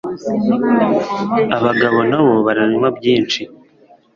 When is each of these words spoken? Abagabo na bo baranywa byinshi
Abagabo 1.57 1.99
na 2.09 2.19
bo 2.25 2.33
baranywa 2.45 2.87
byinshi 2.97 3.41